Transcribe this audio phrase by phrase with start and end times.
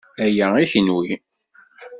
[0.23, 1.11] Aya i kenwi.